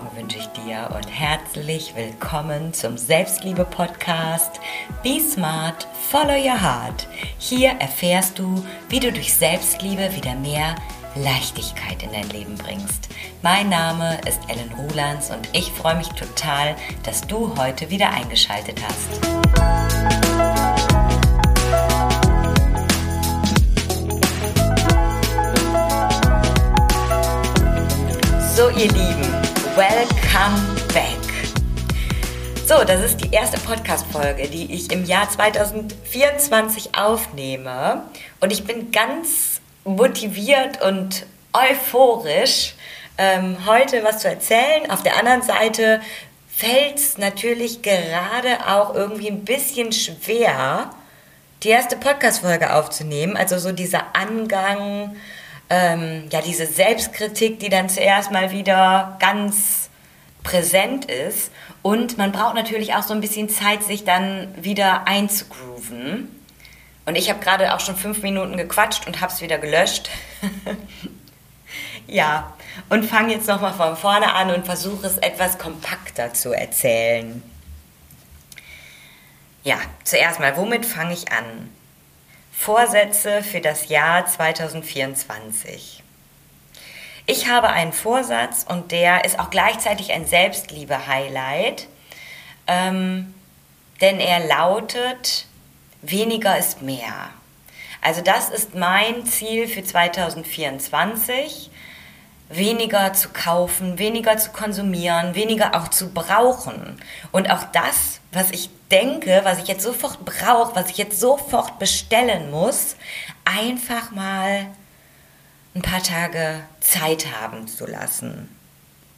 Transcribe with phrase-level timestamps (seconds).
[0.00, 4.60] Morgen wünsche ich dir und herzlich willkommen zum Selbstliebe-Podcast
[5.02, 7.08] Be Smart, Follow Your Heart.
[7.38, 10.76] Hier erfährst du, wie du durch Selbstliebe wieder mehr
[11.16, 13.08] Leichtigkeit in dein Leben bringst.
[13.42, 18.78] Mein Name ist Ellen Rulands und ich freue mich total, dass du heute wieder eingeschaltet
[18.80, 19.24] hast.
[28.54, 29.47] So, ihr Lieben,
[29.78, 31.22] welcome back.
[32.66, 38.02] So, das ist die erste Podcast-Folge, die ich im Jahr 2024 aufnehme.
[38.40, 42.74] Und ich bin ganz motiviert und euphorisch,
[43.18, 44.90] ähm, heute was zu erzählen.
[44.90, 46.00] Auf der anderen Seite
[46.52, 50.90] fällt es natürlich gerade auch irgendwie ein bisschen schwer,
[51.62, 53.36] die erste Podcast-Folge aufzunehmen.
[53.36, 55.14] Also so dieser Angang,
[55.70, 59.90] ähm, ja, diese Selbstkritik, die dann zuerst mal wieder ganz
[60.42, 61.50] präsent ist.
[61.82, 66.34] Und man braucht natürlich auch so ein bisschen Zeit, sich dann wieder einzugrooven.
[67.06, 70.10] Und ich habe gerade auch schon fünf Minuten gequatscht und habe es wieder gelöscht.
[72.06, 72.52] ja,
[72.88, 77.42] und fange jetzt nochmal von vorne an und versuche es etwas kompakter zu erzählen.
[79.64, 81.70] Ja, zuerst mal, womit fange ich an?
[82.58, 86.02] Vorsätze für das Jahr 2024.
[87.24, 91.86] Ich habe einen Vorsatz und der ist auch gleichzeitig ein Selbstliebe-Highlight,
[92.66, 93.32] ähm,
[94.00, 95.46] denn er lautet,
[96.02, 97.30] weniger ist mehr.
[98.02, 101.70] Also das ist mein Ziel für 2024,
[102.48, 107.00] weniger zu kaufen, weniger zu konsumieren, weniger auch zu brauchen.
[107.30, 111.78] Und auch das, was ich denke, was ich jetzt sofort brauche, was ich jetzt sofort
[111.78, 112.96] bestellen muss,
[113.44, 114.66] einfach mal
[115.74, 118.48] ein paar Tage Zeit haben zu lassen.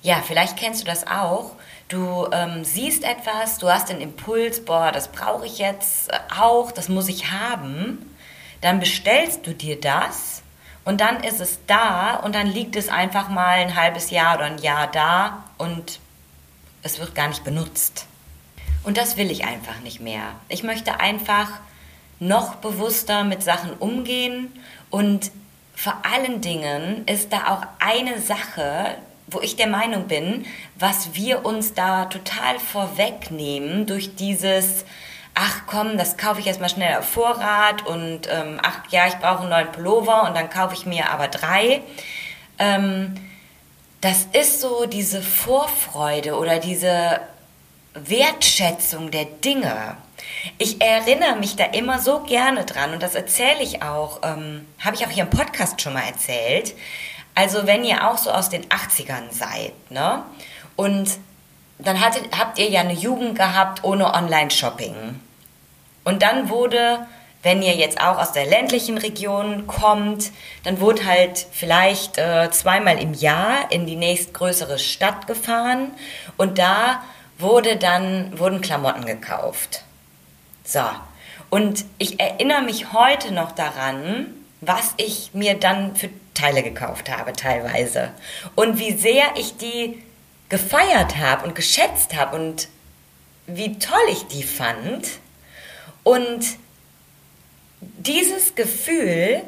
[0.02, 1.52] Ja, vielleicht kennst du das auch.
[1.88, 6.88] Du ähm, siehst etwas, du hast den Impuls, boah, das brauche ich jetzt auch, das
[6.88, 8.16] muss ich haben.
[8.60, 10.39] Dann bestellst du dir das
[10.84, 14.46] und dann ist es da und dann liegt es einfach mal ein halbes Jahr oder
[14.46, 16.00] ein Jahr da und
[16.82, 18.06] es wird gar nicht benutzt.
[18.82, 20.22] Und das will ich einfach nicht mehr.
[20.48, 21.48] Ich möchte einfach
[22.18, 24.50] noch bewusster mit Sachen umgehen
[24.88, 25.30] und
[25.74, 30.44] vor allen Dingen ist da auch eine Sache, wo ich der Meinung bin,
[30.78, 34.84] was wir uns da total vorwegnehmen durch dieses,
[35.34, 39.40] ach komm, das kaufe ich erstmal schnell auf Vorrat und ähm, ach ja, ich brauche
[39.40, 41.82] einen neuen Pullover und dann kaufe ich mir aber drei.
[42.58, 43.14] Ähm,
[44.00, 47.20] das ist so diese Vorfreude oder diese
[47.94, 49.96] Wertschätzung der Dinge.
[50.58, 54.96] Ich erinnere mich da immer so gerne dran und das erzähle ich auch, ähm, habe
[54.96, 56.74] ich auch hier im Podcast schon mal erzählt.
[57.34, 60.22] Also wenn ihr auch so aus den 80ern seid, ne?
[60.76, 61.10] Und
[61.82, 65.20] dann hattet, habt ihr ja eine Jugend gehabt ohne Online-Shopping.
[66.04, 67.06] Und dann wurde,
[67.42, 70.30] wenn ihr jetzt auch aus der ländlichen Region kommt,
[70.64, 75.92] dann wurde halt vielleicht äh, zweimal im Jahr in die nächstgrößere Stadt gefahren
[76.36, 77.02] und da
[77.38, 79.84] wurde dann, wurden Klamotten gekauft.
[80.64, 80.82] So.
[81.48, 84.26] Und ich erinnere mich heute noch daran,
[84.60, 88.10] was ich mir dann für Teile gekauft habe, teilweise.
[88.54, 90.02] Und wie sehr ich die
[90.50, 92.68] gefeiert habe und geschätzt habe und
[93.46, 95.08] wie toll ich die fand.
[96.04, 96.44] Und
[97.80, 99.42] dieses Gefühl,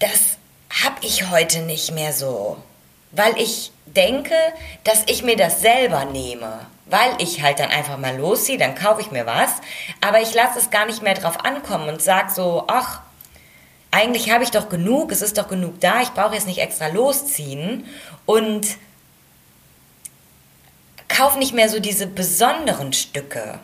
[0.00, 0.36] das
[0.82, 2.56] habe ich heute nicht mehr so,
[3.12, 4.34] weil ich denke,
[4.84, 9.00] dass ich mir das selber nehme weil ich halt dann einfach mal losziehe, dann kaufe
[9.00, 9.50] ich mir was,
[10.00, 13.00] aber ich lasse es gar nicht mehr drauf ankommen und sage so, ach,
[13.90, 16.88] eigentlich habe ich doch genug, es ist doch genug da, ich brauche jetzt nicht extra
[16.88, 17.86] losziehen
[18.26, 18.66] und
[21.18, 23.58] kaufe nicht mehr so diese besonderen Stücke,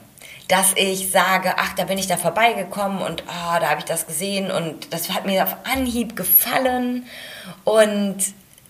[0.48, 4.08] dass ich sage, ach, da bin ich da vorbeigekommen und oh, da habe ich das
[4.08, 7.06] gesehen und das hat mir auf Anhieb gefallen
[7.62, 8.16] und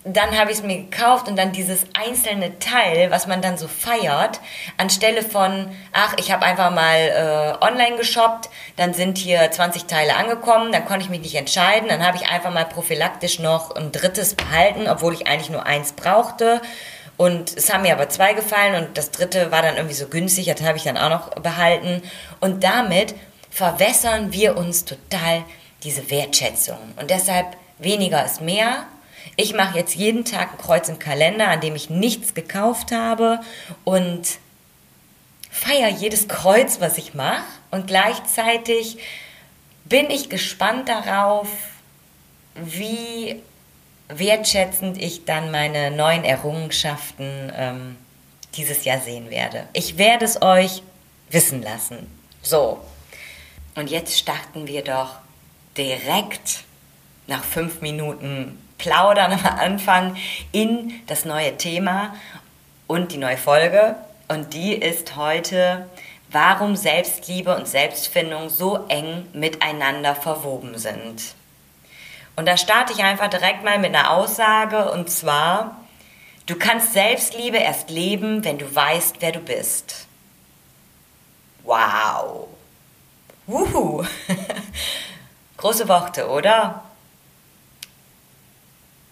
[0.03, 3.67] dann habe ich es mir gekauft und dann dieses einzelne Teil, was man dann so
[3.67, 4.39] feiert,
[4.77, 10.15] anstelle von, ach, ich habe einfach mal äh, online geshoppt, dann sind hier 20 Teile
[10.15, 13.91] angekommen, dann konnte ich mich nicht entscheiden, dann habe ich einfach mal prophylaktisch noch ein
[13.91, 16.61] drittes behalten, obwohl ich eigentlich nur eins brauchte.
[17.17, 20.47] Und es haben mir aber zwei gefallen und das dritte war dann irgendwie so günstig,
[20.47, 22.01] das habe ich dann auch noch behalten.
[22.39, 23.15] Und damit
[23.49, 25.43] verwässern wir uns total
[25.83, 26.77] diese Wertschätzung.
[26.99, 28.85] Und deshalb weniger ist mehr
[29.35, 33.39] ich mache jetzt jeden Tag ein Kreuz im Kalender, an dem ich nichts gekauft habe
[33.83, 34.23] und
[35.51, 37.43] feiere jedes Kreuz, was ich mache.
[37.71, 38.97] Und gleichzeitig
[39.83, 41.49] bin ich gespannt darauf,
[42.55, 43.41] wie
[44.07, 47.97] wertschätzend ich dann meine neuen Errungenschaften ähm,
[48.55, 49.67] dieses Jahr sehen werde.
[49.73, 50.83] Ich werde es euch
[51.29, 52.07] wissen lassen.
[52.41, 52.79] So,
[53.75, 55.15] und jetzt starten wir doch
[55.77, 56.63] direkt
[57.27, 60.15] nach fünf Minuten Plaudern am Anfang
[60.51, 62.15] in das neue Thema
[62.87, 63.95] und die neue Folge.
[64.27, 65.89] Und die ist heute,
[66.29, 71.21] warum Selbstliebe und Selbstfindung so eng miteinander verwoben sind.
[72.35, 75.79] Und da starte ich einfach direkt mal mit einer Aussage und zwar,
[76.45, 80.07] du kannst Selbstliebe erst leben, wenn du weißt, wer du bist.
[81.63, 82.47] Wow.
[83.47, 84.03] Wuhu.
[85.57, 86.83] Große Worte, oder?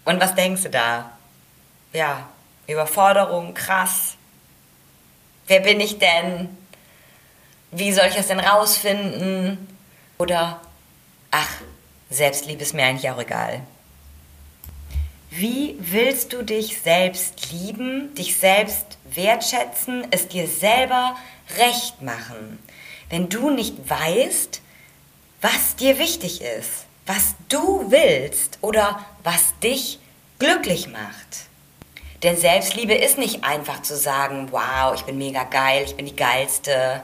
[0.04, 1.10] Und was denkst du da?
[1.92, 2.28] Ja,
[2.66, 4.16] Überforderung, krass.
[5.46, 6.56] Wer bin ich denn?
[7.70, 9.68] Wie soll ich das denn rausfinden?
[10.18, 10.60] Oder,
[11.30, 11.48] ach,
[12.10, 13.62] Selbstliebe ist mir eigentlich auch egal.
[15.30, 21.16] Wie willst du dich selbst lieben, dich selbst wertschätzen, es dir selber
[21.58, 22.60] recht machen,
[23.10, 24.60] wenn du nicht weißt,
[25.40, 29.98] was dir wichtig ist, was du willst oder was dich
[30.38, 31.48] glücklich macht?
[32.22, 36.16] Denn Selbstliebe ist nicht einfach zu sagen, wow, ich bin mega geil, ich bin die
[36.16, 37.02] geilste,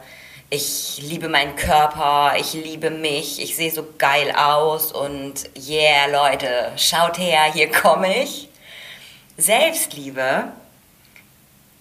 [0.53, 6.73] ich liebe meinen Körper, ich liebe mich, ich sehe so geil aus und yeah, Leute,
[6.77, 8.49] schaut her, hier komme ich.
[9.37, 10.53] Selbstliebe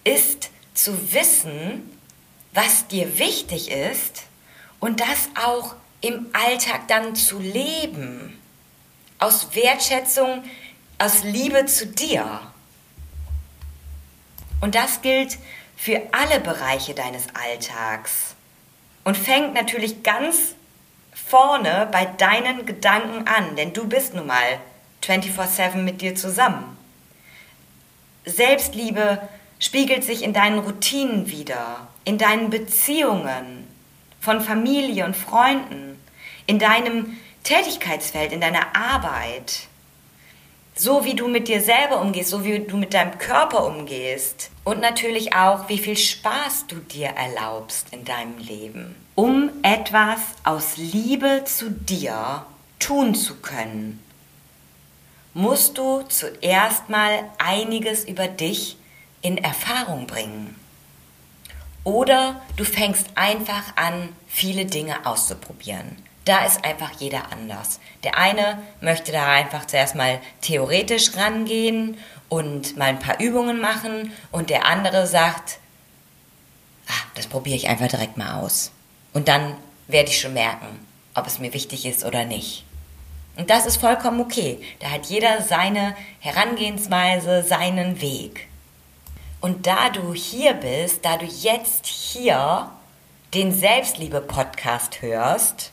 [0.04, 1.98] ist zu wissen,
[2.52, 4.22] was dir wichtig ist
[4.78, 8.40] und das auch im Alltag dann zu leben.
[9.18, 10.44] Aus Wertschätzung,
[10.98, 12.40] aus Liebe zu dir.
[14.60, 15.38] Und das gilt
[15.76, 18.29] für alle Bereiche deines Alltags
[19.04, 20.54] und fängt natürlich ganz
[21.12, 24.60] vorne bei deinen Gedanken an, denn du bist nun mal
[25.02, 26.76] 24/7 mit dir zusammen.
[28.24, 33.66] Selbstliebe spiegelt sich in deinen Routinen wieder, in deinen Beziehungen
[34.20, 35.98] von Familie und Freunden,
[36.46, 39.68] in deinem Tätigkeitsfeld, in deiner Arbeit.
[40.80, 44.80] So wie du mit dir selber umgehst, so wie du mit deinem Körper umgehst und
[44.80, 51.42] natürlich auch, wie viel Spaß du dir erlaubst in deinem Leben um etwas aus Liebe
[51.44, 52.46] zu dir
[52.78, 54.02] tun zu können,
[55.34, 58.78] musst du zuerst mal einiges über dich
[59.20, 60.56] in Erfahrung bringen.
[61.84, 65.98] Oder du fängst einfach an, viele Dinge auszuprobieren.
[66.24, 67.80] Da ist einfach jeder anders.
[68.04, 71.96] Der eine möchte da einfach zuerst mal theoretisch rangehen
[72.28, 75.58] und mal ein paar Übungen machen und der andere sagt,
[76.88, 78.70] ah, das probiere ich einfach direkt mal aus.
[79.12, 79.56] Und dann
[79.88, 82.64] werde ich schon merken, ob es mir wichtig ist oder nicht.
[83.36, 84.60] Und das ist vollkommen okay.
[84.80, 88.48] Da hat jeder seine Herangehensweise, seinen Weg.
[89.40, 92.70] Und da du hier bist, da du jetzt hier
[93.32, 95.72] den Selbstliebe-Podcast hörst,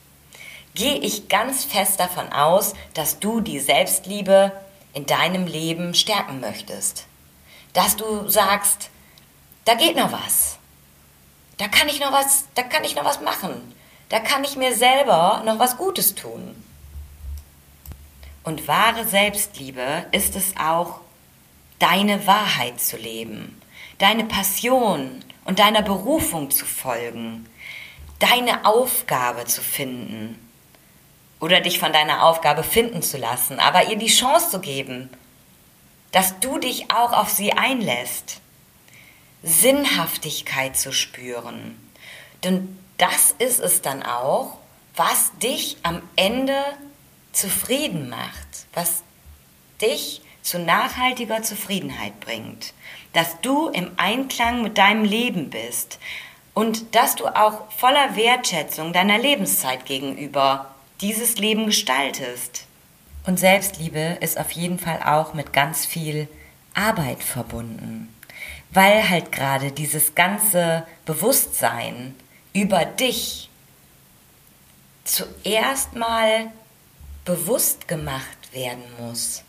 [0.77, 4.51] gehe ich ganz fest davon aus, dass du die Selbstliebe
[4.93, 7.07] in deinem Leben stärken möchtest.
[7.73, 8.91] Dass du sagst,
[9.65, 10.59] da geht noch was.
[11.57, 13.73] Da kann ich noch was, da kann ich noch was machen.
[14.09, 16.55] Da kann ich mir selber noch was Gutes tun.
[18.43, 21.01] Und wahre Selbstliebe ist es auch,
[21.79, 23.59] deine Wahrheit zu leben,
[23.97, 27.49] deine Passion und deiner Berufung zu folgen,
[28.19, 30.46] deine Aufgabe zu finden
[31.39, 35.09] oder dich von deiner Aufgabe finden zu lassen, aber ihr die Chance zu geben,
[36.11, 38.41] dass du dich auch auf sie einlässt.
[39.43, 41.79] Sinnhaftigkeit zu spüren.
[42.43, 44.57] Denn das ist es dann auch,
[44.95, 46.63] was dich am Ende
[47.31, 49.03] zufrieden macht, was
[49.81, 52.73] dich zu nachhaltiger Zufriedenheit bringt,
[53.13, 55.99] dass du im Einklang mit deinem Leben bist
[56.53, 62.65] und dass du auch voller Wertschätzung deiner Lebenszeit gegenüber dieses Leben gestaltest.
[63.25, 66.27] Und Selbstliebe ist auf jeden Fall auch mit ganz viel
[66.73, 68.13] Arbeit verbunden
[68.71, 72.15] weil halt gerade dieses ganze Bewusstsein
[72.53, 73.49] über dich
[75.03, 76.51] zuerst mal
[77.23, 79.43] bewusst gemacht werden muss.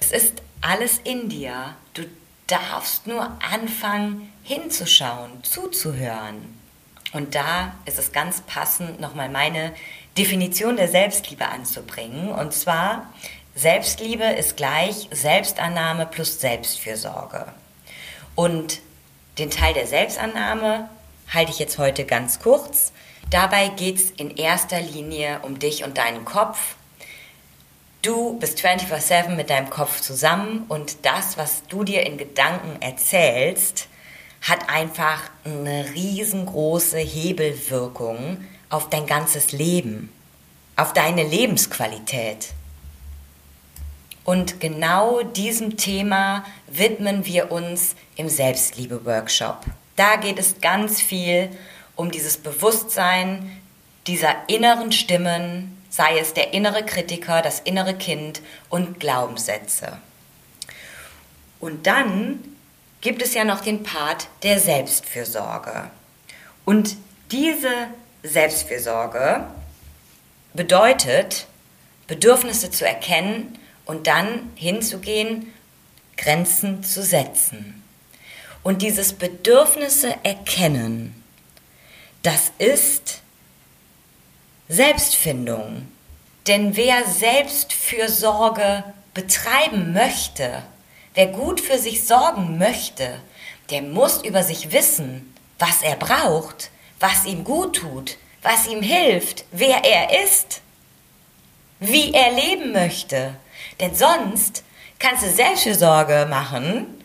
[0.00, 1.74] Es ist alles in dir.
[1.94, 2.04] Du
[2.46, 6.58] darfst nur anfangen hinzuschauen, zuzuhören.
[7.12, 9.74] Und da ist es ganz passend, nochmal meine
[10.18, 12.30] Definition der Selbstliebe anzubringen.
[12.30, 13.12] Und zwar,
[13.54, 17.46] Selbstliebe ist gleich Selbstannahme plus Selbstfürsorge.
[18.34, 18.80] Und
[19.38, 20.88] den Teil der Selbstannahme
[21.32, 22.92] halte ich jetzt heute ganz kurz.
[23.30, 26.76] Dabei geht es in erster Linie um dich und deinen Kopf.
[28.02, 33.88] Du bist 24/7 mit deinem Kopf zusammen und das, was du dir in Gedanken erzählst,
[34.40, 38.38] hat einfach eine riesengroße Hebelwirkung
[38.70, 40.12] auf dein ganzes Leben,
[40.76, 42.48] auf deine Lebensqualität.
[44.24, 49.64] Und genau diesem Thema widmen wir uns im Selbstliebe-Workshop.
[49.96, 51.50] Da geht es ganz viel
[51.96, 53.58] um dieses Bewusstsein
[54.06, 59.98] dieser inneren Stimmen, sei es der innere Kritiker, das innere Kind und Glaubenssätze.
[61.60, 62.38] Und dann
[63.00, 65.90] gibt es ja noch den Part der Selbstfürsorge.
[66.64, 66.96] Und
[67.30, 67.88] diese
[68.22, 69.46] Selbstfürsorge
[70.54, 71.46] bedeutet,
[72.06, 75.52] Bedürfnisse zu erkennen und dann hinzugehen,
[76.16, 77.82] Grenzen zu setzen.
[78.62, 81.22] Und dieses Bedürfnisse erkennen,
[82.22, 83.20] das ist
[84.68, 85.86] Selbstfindung.
[86.46, 88.84] Denn wer Selbstfürsorge
[89.14, 90.62] betreiben möchte,
[91.14, 93.20] wer gut für sich sorgen möchte,
[93.70, 99.44] der muss über sich wissen, was er braucht, was ihm gut tut, was ihm hilft,
[99.50, 100.60] wer er ist,
[101.80, 103.34] wie er leben möchte.
[103.80, 104.64] Denn sonst
[104.98, 107.04] kannst du Selbstfürsorge machen,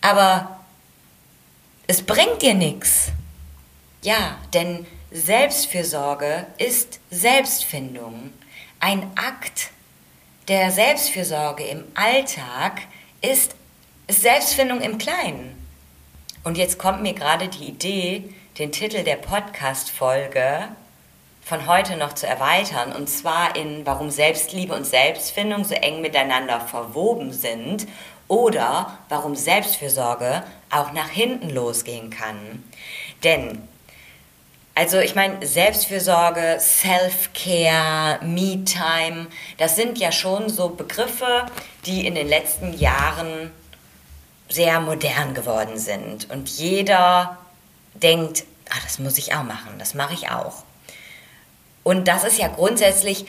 [0.00, 0.60] aber
[1.86, 3.08] es bringt dir nichts.
[4.02, 8.32] Ja, denn Selbstfürsorge ist Selbstfindung.
[8.80, 9.70] Ein Akt
[10.48, 12.82] der Selbstfürsorge im Alltag
[13.20, 13.54] ist,
[14.08, 15.56] Selbstfindung im Kleinen.
[16.44, 20.68] Und jetzt kommt mir gerade die Idee, den Titel der Podcast-Folge
[21.42, 22.92] von heute noch zu erweitern.
[22.92, 27.86] Und zwar in Warum Selbstliebe und Selbstfindung so eng miteinander verwoben sind
[28.28, 32.62] oder warum Selbstfürsorge auch nach hinten losgehen kann.
[33.24, 33.66] Denn
[34.74, 39.26] also ich meine, Selbstfürsorge, Self-Care, Me-Time,
[39.58, 41.44] das sind ja schon so Begriffe,
[41.84, 43.50] die in den letzten Jahren
[44.48, 46.30] sehr modern geworden sind.
[46.30, 47.38] Und jeder
[47.94, 50.64] denkt, ah, das muss ich auch machen, das mache ich auch.
[51.82, 53.26] Und das ist ja grundsätzlich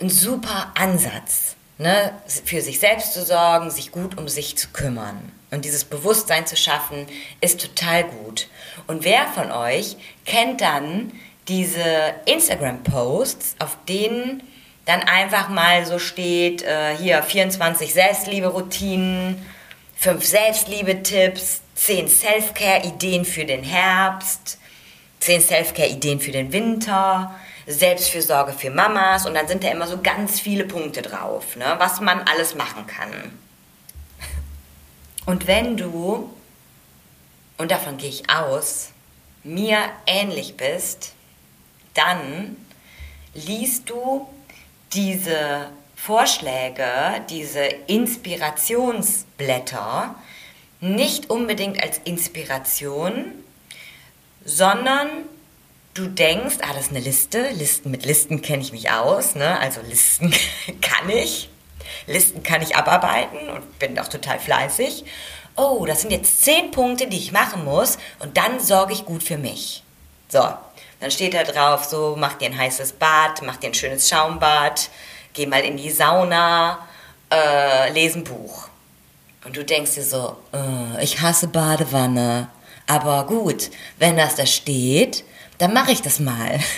[0.00, 2.12] ein super Ansatz, ne?
[2.44, 5.32] für sich selbst zu sorgen, sich gut um sich zu kümmern.
[5.50, 7.06] Und dieses Bewusstsein zu schaffen,
[7.40, 8.48] ist total gut.
[8.86, 11.12] Und wer von euch kennt dann
[11.48, 14.42] diese Instagram-Posts, auf denen
[14.84, 19.44] dann einfach mal so steht, äh, hier 24 Selbstliebe-Routinen,
[20.02, 24.58] 5 Selbstliebe-Tipps, 10 Self-Care-Ideen für den Herbst,
[25.20, 27.32] 10 Self-Care-Ideen für den Winter,
[27.68, 32.00] Selbstfürsorge für Mamas und dann sind da immer so ganz viele Punkte drauf, ne, was
[32.00, 33.12] man alles machen kann.
[35.24, 36.34] Und wenn du,
[37.56, 38.88] und davon gehe ich aus,
[39.44, 41.12] mir ähnlich bist,
[41.94, 42.56] dann
[43.34, 44.26] liest du
[44.94, 45.70] diese
[46.04, 50.16] Vorschläge, diese Inspirationsblätter
[50.80, 53.26] nicht unbedingt als Inspiration,
[54.44, 55.08] sondern
[55.94, 59.60] du denkst, ah, das ist eine Liste, Listen mit Listen kenne ich mich aus, ne?
[59.60, 60.34] also Listen
[60.80, 61.48] kann ich.
[62.08, 65.04] Listen kann ich abarbeiten und bin auch total fleißig.
[65.54, 69.22] Oh, das sind jetzt zehn Punkte, die ich machen muss und dann sorge ich gut
[69.22, 69.84] für mich.
[70.28, 70.42] So,
[70.98, 74.90] dann steht da drauf, so, mach dir ein heißes Bad, mach dir ein schönes Schaumbad,
[75.32, 76.78] geh mal in die Sauna,
[77.30, 78.68] äh, lese ein Buch.
[79.44, 82.48] Und du denkst dir so, äh, ich hasse Badewanne.
[82.86, 85.24] Aber gut, wenn das da steht,
[85.58, 86.60] dann mache ich das mal.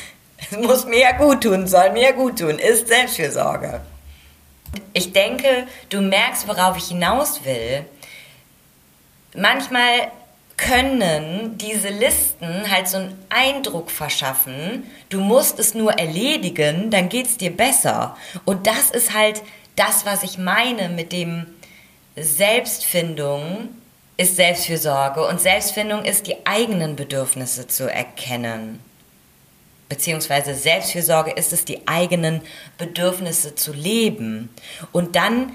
[0.50, 3.80] Es muss mir ja gut tun, soll mir ja gut tun, ist Selbstfürsorge.
[4.92, 7.87] Ich denke, du merkst, worauf ich hinaus will.
[9.34, 10.12] Manchmal
[10.56, 17.26] können diese Listen halt so einen Eindruck verschaffen, du musst es nur erledigen, dann geht
[17.26, 18.16] es dir besser.
[18.44, 19.42] Und das ist halt
[19.76, 21.46] das, was ich meine mit dem
[22.16, 23.68] Selbstfindung
[24.16, 28.78] ist Selbstfürsorge und Selbstfindung ist die eigenen Bedürfnisse zu erkennen
[29.88, 32.40] beziehungsweise Selbstfürsorge ist es, die eigenen
[32.78, 34.49] Bedürfnisse zu leben.
[34.92, 35.52] Und dann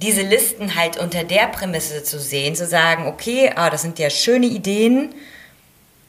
[0.00, 4.10] diese Listen halt unter der Prämisse zu sehen, zu sagen, okay, ah, das sind ja
[4.10, 5.14] schöne Ideen.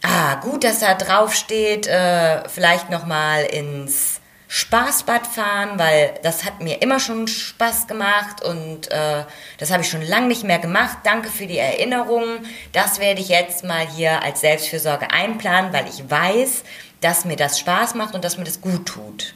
[0.01, 6.61] Ah, gut, dass da drauf steht, äh, vielleicht nochmal ins Spaßbad fahren, weil das hat
[6.61, 9.23] mir immer schon Spaß gemacht und äh,
[9.59, 10.99] das habe ich schon lange nicht mehr gemacht.
[11.03, 12.23] Danke für die Erinnerung.
[12.71, 16.63] Das werde ich jetzt mal hier als Selbstfürsorge einplanen, weil ich weiß,
[17.01, 19.35] dass mir das Spaß macht und dass mir das gut tut.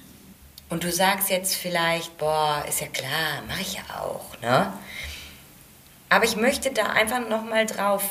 [0.74, 4.74] Und du sagst jetzt vielleicht, boah, ist ja klar, mache ich ja auch, ne?
[6.10, 8.04] Aber ich möchte da einfach nochmal drauf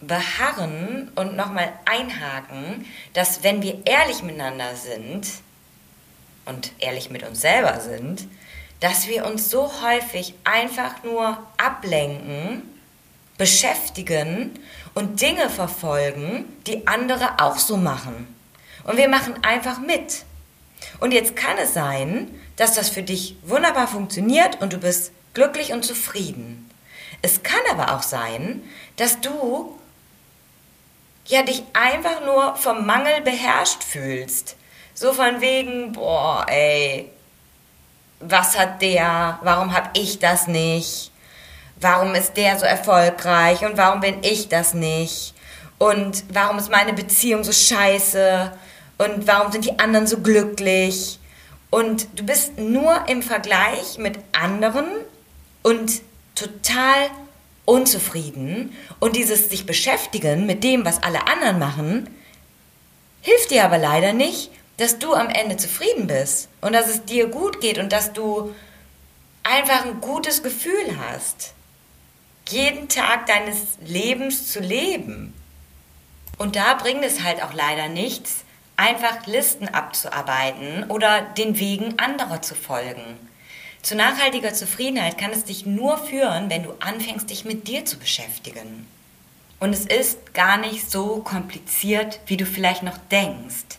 [0.00, 5.26] beharren und nochmal einhaken, dass wenn wir ehrlich miteinander sind
[6.44, 8.28] und ehrlich mit uns selber sind,
[8.78, 12.62] dass wir uns so häufig einfach nur ablenken,
[13.38, 14.56] beschäftigen
[14.94, 18.32] und Dinge verfolgen, die andere auch so machen.
[18.84, 20.24] Und wir machen einfach mit.
[21.00, 25.72] Und jetzt kann es sein, dass das für dich wunderbar funktioniert und du bist glücklich
[25.72, 26.70] und zufrieden.
[27.22, 28.62] Es kann aber auch sein,
[28.96, 29.78] dass du
[31.26, 34.56] ja dich einfach nur vom Mangel beherrscht fühlst.
[34.94, 37.10] So von wegen, boah, ey,
[38.20, 39.38] was hat der?
[39.42, 41.10] Warum hab ich das nicht?
[41.80, 45.34] Warum ist der so erfolgreich und warum bin ich das nicht?
[45.78, 48.52] Und warum ist meine Beziehung so scheiße?
[48.98, 51.18] Und warum sind die anderen so glücklich?
[51.70, 54.86] Und du bist nur im Vergleich mit anderen
[55.62, 56.02] und
[56.34, 57.10] total
[57.64, 58.76] unzufrieden.
[59.00, 62.10] Und dieses sich beschäftigen mit dem, was alle anderen machen,
[63.22, 67.28] hilft dir aber leider nicht, dass du am Ende zufrieden bist und dass es dir
[67.28, 68.54] gut geht und dass du
[69.42, 71.52] einfach ein gutes Gefühl hast,
[72.48, 75.34] jeden Tag deines Lebens zu leben.
[76.38, 78.41] Und da bringt es halt auch leider nichts,
[78.76, 83.18] einfach Listen abzuarbeiten oder den Wegen anderer zu folgen.
[83.82, 87.98] Zu nachhaltiger Zufriedenheit kann es dich nur führen, wenn du anfängst, dich mit dir zu
[87.98, 88.86] beschäftigen.
[89.58, 93.78] Und es ist gar nicht so kompliziert, wie du vielleicht noch denkst.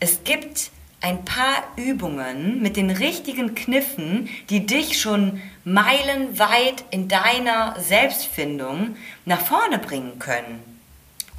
[0.00, 0.70] Es gibt
[1.00, 9.40] ein paar Übungen mit den richtigen Kniffen, die dich schon meilenweit in deiner Selbstfindung nach
[9.40, 10.73] vorne bringen können.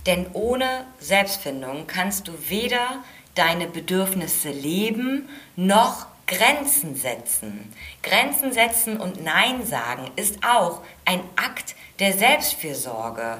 [0.05, 7.73] Denn ohne Selbstfindung kannst du weder deine Bedürfnisse leben noch Grenzen setzen.
[8.01, 13.39] Grenzen setzen und Nein sagen ist auch ein Akt der Selbstfürsorge.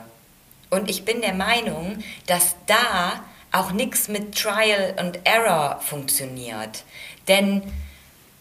[0.70, 6.84] Und ich bin der Meinung, dass da auch nichts mit Trial and Error funktioniert.
[7.28, 7.64] Denn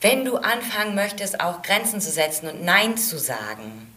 [0.00, 3.90] wenn du anfangen möchtest, auch Grenzen zu setzen und Nein zu sagen,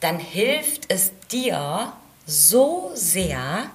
[0.00, 1.92] dann hilft es dir
[2.28, 3.68] so sehr,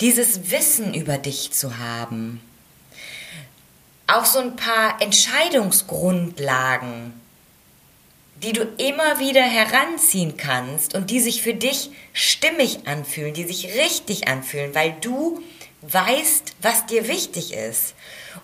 [0.00, 2.40] dieses Wissen über dich zu haben.
[4.06, 7.12] Auch so ein paar Entscheidungsgrundlagen,
[8.42, 13.74] die du immer wieder heranziehen kannst und die sich für dich stimmig anfühlen, die sich
[13.74, 15.42] richtig anfühlen, weil du
[15.82, 17.94] weißt, was dir wichtig ist.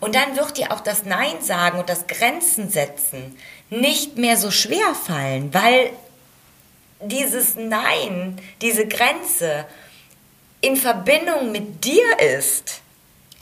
[0.01, 3.39] Und dann wird dir auch das Nein sagen und das Grenzen setzen
[3.71, 5.93] nicht mehr so schwer fallen, weil
[7.09, 9.67] dieses Nein, diese Grenze
[10.61, 12.81] in Verbindung mit dir ist.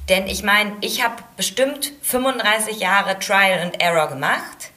[0.08, 4.70] Denn ich meine, ich habe bestimmt 35 Jahre Trial and Error gemacht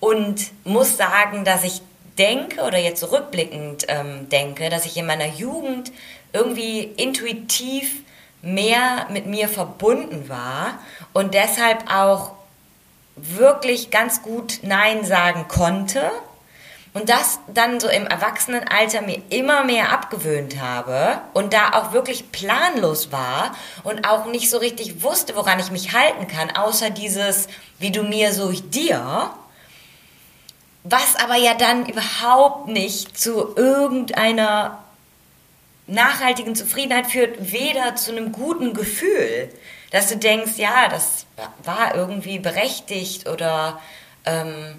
[0.00, 1.82] und muss sagen, dass ich
[2.18, 5.92] denke oder jetzt rückblickend ähm, denke, dass ich in meiner Jugend
[6.32, 8.02] irgendwie intuitiv
[8.40, 10.78] mehr mit mir verbunden war
[11.12, 12.32] und deshalb auch
[13.16, 16.10] wirklich ganz gut Nein sagen konnte
[16.94, 22.30] und das dann so im Erwachsenenalter mir immer mehr abgewöhnt habe und da auch wirklich
[22.32, 27.48] planlos war und auch nicht so richtig wusste, woran ich mich halten kann, außer dieses,
[27.78, 29.30] wie du mir, so ich dir.
[30.84, 34.78] Was aber ja dann überhaupt nicht zu irgendeiner
[35.86, 39.48] nachhaltigen Zufriedenheit führt weder zu einem guten Gefühl,
[39.90, 41.26] dass du denkst, ja, das
[41.64, 43.80] war irgendwie berechtigt oder
[44.24, 44.78] ähm,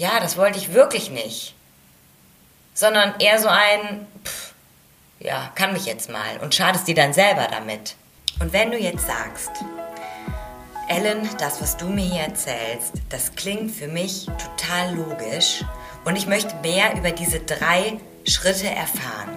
[0.00, 1.54] ja, das wollte ich wirklich nicht,
[2.72, 4.54] sondern eher so ein, pff,
[5.18, 7.96] ja, kann mich jetzt mal und schadest dir dann selber damit.
[8.40, 9.50] Und wenn du jetzt sagst,
[10.88, 15.62] Ellen, das, was du mir hier erzählst, das klingt für mich total logisch
[16.06, 19.36] und ich möchte mehr über diese drei Schritte erfahren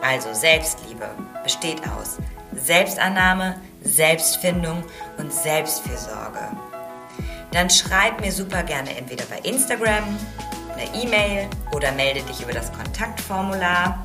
[0.00, 1.08] also Selbstliebe,
[1.42, 2.18] besteht aus
[2.52, 4.84] Selbstannahme, Selbstfindung
[5.18, 6.67] und Selbstfürsorge.
[7.52, 10.04] Dann schreib mir super gerne entweder bei Instagram,
[10.74, 14.04] eine E-Mail oder melde dich über das Kontaktformular.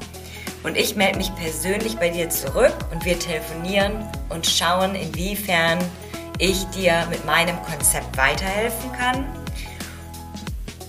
[0.64, 5.78] Und ich melde mich persönlich bei dir zurück und wir telefonieren und schauen, inwiefern
[6.40, 9.26] ich dir mit meinem Konzept weiterhelfen kann.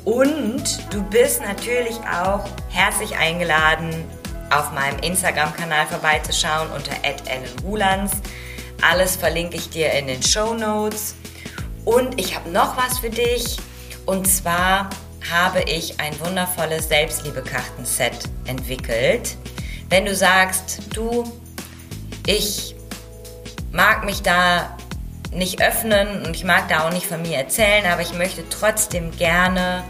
[0.05, 4.05] Und du bist natürlich auch herzlich eingeladen,
[4.51, 8.13] auf meinem Instagram-Kanal vorbeizuschauen unter @ellenrulands.
[8.83, 11.15] Alles verlinke ich dir in den Show Notes.
[11.85, 13.59] Und ich habe noch was für dich.
[14.07, 14.91] Und zwar
[15.31, 19.37] habe ich ein wundervolles Selbstliebe-Kartenset entwickelt.
[19.89, 21.25] Wenn du sagst, du,
[22.27, 22.75] ich
[23.73, 24.77] mag mich da
[25.33, 29.11] nicht öffnen und ich mag da auch nicht von mir erzählen, aber ich möchte trotzdem
[29.17, 29.83] gerne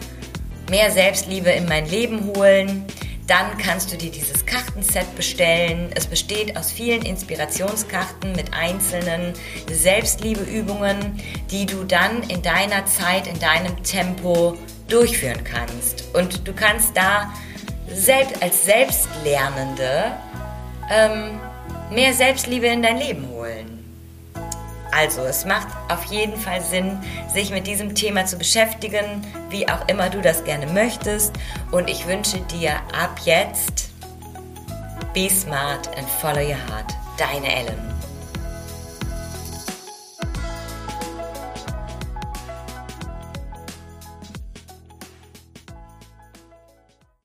[0.71, 2.87] mehr Selbstliebe in mein Leben holen,
[3.27, 5.91] dann kannst du dir dieses Kartenset bestellen.
[5.95, 9.33] Es besteht aus vielen Inspirationskarten mit einzelnen
[9.71, 14.59] Selbstliebeübungen, die du dann in deiner Zeit, in deinem Tempo
[14.89, 16.15] durchführen kannst.
[16.15, 17.33] Und du kannst da
[17.89, 20.13] selbst, als Selbstlernende
[20.91, 21.41] ähm,
[21.91, 23.74] mehr Selbstliebe in dein Leben holen.
[24.95, 26.99] Also, es macht auf jeden Fall Sinn,
[27.33, 31.33] sich mit diesem Thema zu beschäftigen, wie auch immer du das gerne möchtest.
[31.73, 33.89] Und ich wünsche dir ab jetzt
[35.13, 36.93] Be smart and follow your heart.
[37.19, 37.94] Deine Ellen.